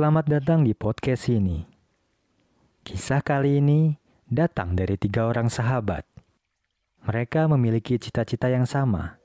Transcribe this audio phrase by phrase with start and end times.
[0.00, 1.60] Selamat datang di podcast ini.
[2.88, 6.08] Kisah kali ini datang dari tiga orang sahabat.
[7.04, 9.20] Mereka memiliki cita-cita yang sama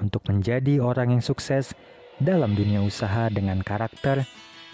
[0.00, 1.76] untuk menjadi orang yang sukses
[2.16, 4.24] dalam dunia usaha dengan karakter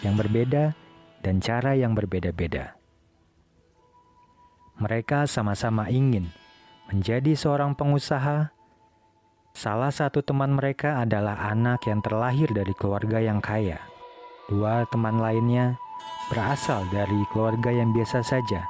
[0.07, 0.79] yang berbeda
[1.27, 2.79] dan cara yang berbeda-beda.
[4.79, 6.31] Mereka sama-sama ingin
[6.87, 8.55] menjadi seorang pengusaha.
[9.59, 13.91] Salah satu teman mereka adalah anak yang terlahir dari keluarga yang kaya
[14.51, 15.79] Dua teman lainnya
[16.27, 18.67] berasal dari keluarga yang biasa saja,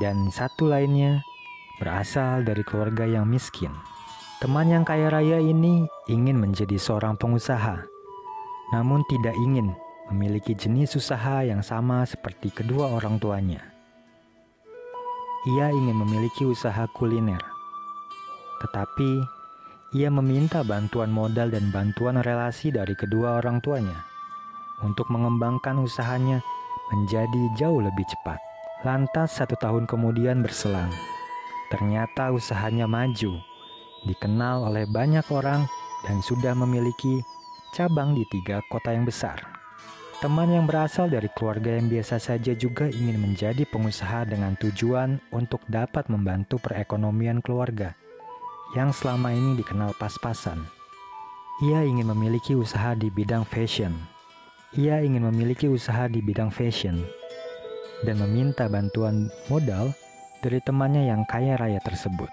[0.00, 1.20] dan satu lainnya
[1.76, 3.68] berasal dari keluarga yang miskin.
[4.40, 7.84] Teman yang kaya raya ini ingin menjadi seorang pengusaha,
[8.72, 9.76] namun tidak ingin
[10.08, 13.60] memiliki jenis usaha yang sama seperti kedua orang tuanya.
[15.44, 17.44] Ia ingin memiliki usaha kuliner,
[18.64, 19.20] tetapi
[20.00, 24.13] ia meminta bantuan modal dan bantuan relasi dari kedua orang tuanya
[24.82, 26.42] untuk mengembangkan usahanya
[26.90, 28.40] menjadi jauh lebih cepat.
[28.84, 30.92] Lantas satu tahun kemudian berselang.
[31.72, 33.40] Ternyata usahanya maju,
[34.04, 35.64] dikenal oleh banyak orang
[36.04, 37.24] dan sudah memiliki
[37.72, 39.40] cabang di tiga kota yang besar.
[40.22, 45.60] Teman yang berasal dari keluarga yang biasa saja juga ingin menjadi pengusaha dengan tujuan untuk
[45.66, 47.92] dapat membantu perekonomian keluarga
[48.78, 50.64] yang selama ini dikenal pas-pasan.
[51.66, 54.13] Ia ingin memiliki usaha di bidang fashion
[54.74, 56.98] ia ingin memiliki usaha di bidang fashion
[58.02, 59.94] dan meminta bantuan modal
[60.42, 62.26] dari temannya yang kaya raya tersebut.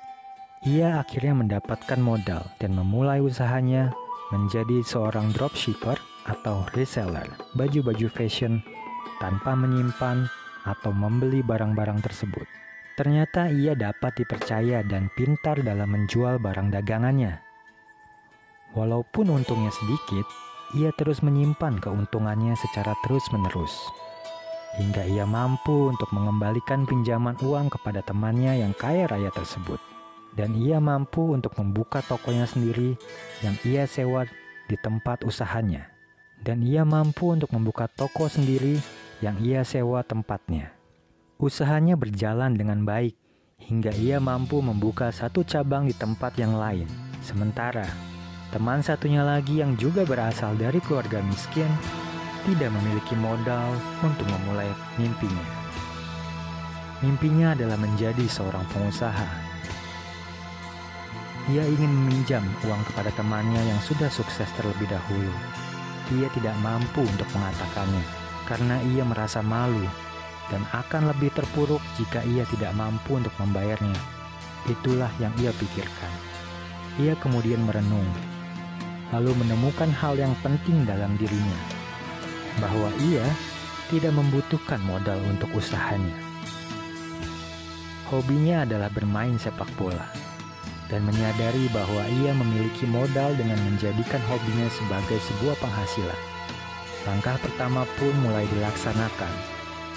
[0.66, 3.94] Ia akhirnya mendapatkan modal dan memulai usahanya
[4.34, 7.26] menjadi seorang dropshipper atau reseller
[7.58, 8.62] baju-baju fashion
[9.22, 10.26] tanpa menyimpan
[10.66, 12.46] atau membeli barang-barang tersebut.
[12.98, 17.42] Ternyata ia dapat dipercaya dan pintar dalam menjual barang dagangannya.
[18.78, 20.28] Walaupun untungnya sedikit,
[20.78, 23.74] ia terus menyimpan keuntungannya secara terus-menerus.
[24.80, 29.80] Hingga ia mampu untuk mengembalikan pinjaman uang kepada temannya yang kaya raya tersebut.
[30.32, 32.96] Dan ia mampu untuk membuka tokonya sendiri
[33.44, 34.24] yang ia sewa
[34.72, 35.92] di tempat usahanya.
[36.40, 38.80] Dan ia mampu untuk membuka toko sendiri
[39.20, 40.72] yang ia sewa tempatnya.
[41.36, 43.14] Usahanya berjalan dengan baik
[43.62, 46.90] hingga ia mampu membuka satu cabang di tempat yang lain.
[47.22, 48.11] Sementara
[48.52, 51.72] Teman satunya lagi yang juga berasal dari keluarga miskin
[52.44, 54.68] tidak memiliki modal untuk memulai
[55.00, 55.48] mimpinya.
[57.00, 59.28] Mimpinya adalah menjadi seorang pengusaha.
[61.48, 65.32] Ia ingin meminjam uang kepada temannya yang sudah sukses terlebih dahulu.
[66.20, 68.04] Ia tidak mampu untuk mengatakannya
[68.52, 69.88] karena ia merasa malu
[70.52, 73.96] dan akan lebih terpuruk jika ia tidak mampu untuk membayarnya.
[74.68, 76.12] Itulah yang ia pikirkan.
[77.00, 78.31] Ia kemudian merenung
[79.12, 81.60] lalu menemukan hal yang penting dalam dirinya,
[82.64, 83.28] bahwa ia
[83.92, 86.16] tidak membutuhkan modal untuk usahanya.
[88.08, 90.08] Hobinya adalah bermain sepak bola,
[90.92, 96.22] dan menyadari bahwa ia memiliki modal dengan menjadikan hobinya sebagai sebuah penghasilan.
[97.08, 99.34] Langkah pertama pun mulai dilaksanakan,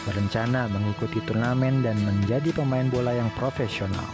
[0.06, 4.06] berencana mengikuti turnamen dan menjadi pemain bola yang profesional.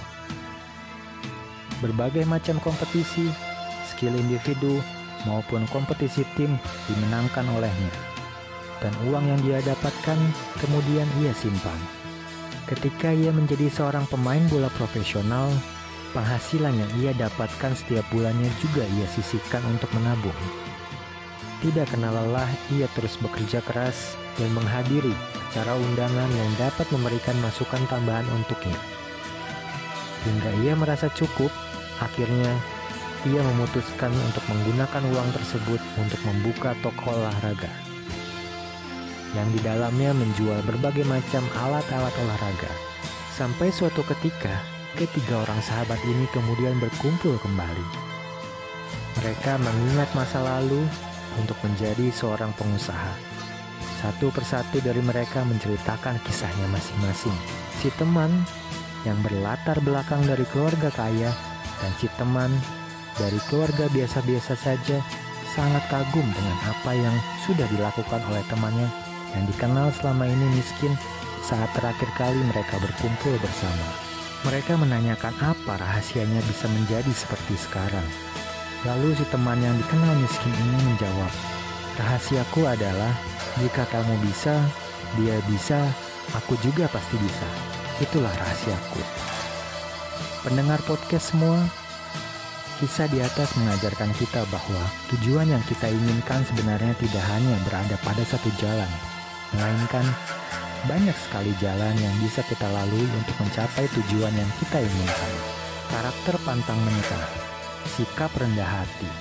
[1.80, 3.49] Berbagai macam kompetisi
[4.00, 4.80] skill individu
[5.28, 6.56] maupun kompetisi tim
[6.88, 7.92] dimenangkan olehnya.
[8.80, 10.16] Dan uang yang dia dapatkan
[10.64, 11.76] kemudian ia simpan.
[12.64, 15.52] Ketika ia menjadi seorang pemain bola profesional,
[16.16, 20.40] penghasilan yang ia dapatkan setiap bulannya juga ia sisihkan untuk menabung.
[21.60, 25.12] Tidak kenal lelah, ia terus bekerja keras dan menghadiri
[25.52, 28.80] acara undangan yang dapat memberikan masukan tambahan untuknya.
[30.24, 31.52] Hingga ia merasa cukup,
[32.00, 32.48] akhirnya
[33.28, 37.90] ia memutuskan untuk menggunakan uang tersebut untuk membuka toko olahraga
[39.34, 42.72] yang di dalamnya menjual berbagai macam alat-alat olahraga.
[43.30, 44.52] Sampai suatu ketika,
[44.98, 47.86] ketiga orang sahabat ini kemudian berkumpul kembali.
[49.22, 50.82] Mereka mengingat masa lalu
[51.38, 53.14] untuk menjadi seorang pengusaha.
[54.02, 57.36] Satu persatu dari mereka menceritakan kisahnya masing-masing.
[57.78, 58.32] Si teman
[59.04, 61.32] yang berlatar belakang dari keluarga kaya
[61.80, 62.52] dan si teman
[63.20, 65.04] dari keluarga biasa-biasa saja
[65.52, 67.12] sangat kagum dengan apa yang
[67.44, 68.88] sudah dilakukan oleh temannya
[69.36, 70.96] yang dikenal selama ini miskin
[71.44, 73.88] saat terakhir kali mereka berkumpul bersama.
[74.48, 78.08] Mereka menanyakan apa rahasianya bisa menjadi seperti sekarang.
[78.88, 81.32] Lalu si teman yang dikenal miskin ini menjawab,
[82.00, 83.12] Rahasiaku adalah
[83.60, 84.56] jika kamu bisa,
[85.20, 85.76] dia bisa,
[86.32, 87.48] aku juga pasti bisa.
[88.00, 89.04] Itulah rahasiaku.
[90.40, 91.60] Pendengar podcast semua,
[92.80, 94.80] Kisah di atas mengajarkan kita bahwa
[95.12, 98.88] tujuan yang kita inginkan sebenarnya tidak hanya berada pada satu jalan,
[99.52, 100.00] melainkan
[100.88, 105.32] banyak sekali jalan yang bisa kita lalui untuk mencapai tujuan yang kita inginkan.
[105.92, 107.28] Karakter pantang menyerah,
[108.00, 109.12] sikap rendah hati,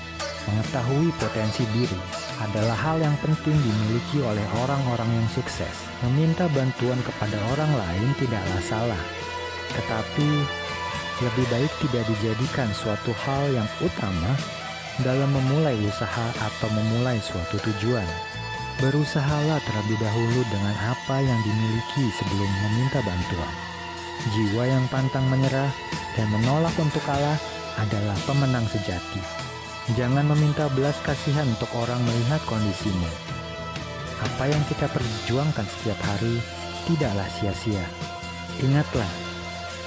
[0.47, 2.00] mengetahui potensi diri
[2.39, 5.75] adalah hal yang penting dimiliki oleh orang-orang yang sukses.
[6.07, 9.03] Meminta bantuan kepada orang lain tidaklah salah,
[9.75, 10.47] tetapi
[11.19, 14.31] lebih baik tidak dijadikan suatu hal yang utama
[15.04, 18.07] dalam memulai usaha atau memulai suatu tujuan.
[18.80, 23.56] Berusahalah terlebih dahulu dengan apa yang dimiliki sebelum meminta bantuan.
[24.31, 25.71] Jiwa yang pantang menyerah
[26.16, 27.36] dan menolak untuk kalah
[27.80, 29.19] adalah pemenang sejati.
[29.95, 33.12] Jangan meminta belas kasihan untuk orang melihat kondisinya.
[34.19, 36.39] Apa yang kita perjuangkan setiap hari
[36.88, 37.83] tidaklah sia-sia.
[38.60, 39.07] Ingatlah,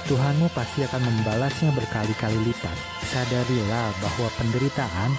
[0.03, 2.75] Tuhanmu pasti akan membalasnya berkali-kali lipat.
[3.07, 5.15] Sadarilah bahwa penderitaan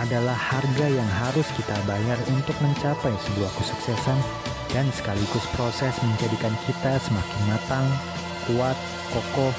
[0.00, 4.16] adalah harga yang harus kita bayar untuk mencapai sebuah kesuksesan
[4.72, 7.84] dan sekaligus proses menjadikan kita semakin matang,
[8.48, 8.78] kuat,
[9.12, 9.52] kokoh,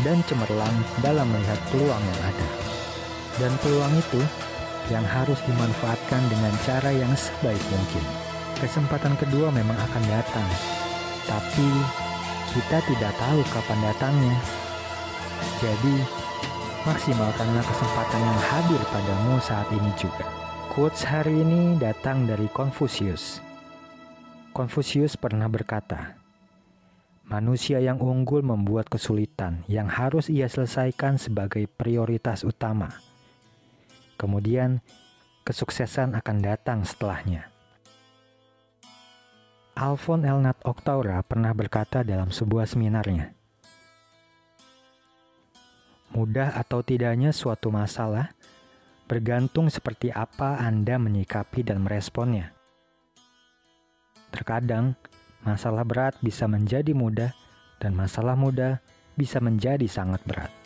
[0.00, 0.72] dan cemerlang
[1.04, 2.48] dalam melihat peluang yang ada.
[3.44, 4.24] Dan peluang itu
[4.88, 8.04] yang harus dimanfaatkan dengan cara yang sebaik mungkin.
[8.56, 10.48] Kesempatan kedua memang akan datang,
[11.28, 11.68] tapi
[12.52, 14.36] kita tidak tahu kapan datangnya.
[15.64, 15.96] Jadi,
[16.84, 20.28] maksimalkanlah kesempatan yang hadir padamu saat ini juga.
[20.68, 23.40] Quotes hari ini datang dari Confucius.
[24.52, 26.20] Confucius pernah berkata,
[27.28, 33.00] Manusia yang unggul membuat kesulitan yang harus ia selesaikan sebagai prioritas utama.
[34.20, 34.84] Kemudian,
[35.48, 37.51] kesuksesan akan datang setelahnya.
[39.82, 43.34] Alfon Elnat Oktaura pernah berkata dalam sebuah seminarnya,
[46.14, 48.30] Mudah atau tidaknya suatu masalah
[49.10, 52.54] bergantung seperti apa Anda menyikapi dan meresponnya.
[54.30, 54.94] Terkadang,
[55.42, 57.34] masalah berat bisa menjadi mudah,
[57.82, 58.78] dan masalah mudah
[59.18, 60.61] bisa menjadi sangat berat.